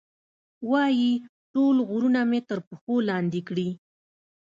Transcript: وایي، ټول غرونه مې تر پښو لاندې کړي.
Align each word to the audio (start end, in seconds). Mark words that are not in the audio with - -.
وایي، 0.71 1.11
ټول 1.53 1.75
غرونه 1.89 2.21
مې 2.29 2.39
تر 2.49 2.59
پښو 2.67 2.95
لاندې 3.09 3.41
کړي. 3.47 3.69